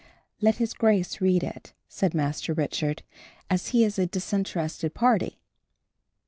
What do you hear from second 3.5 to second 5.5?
"as he is a disinterested party."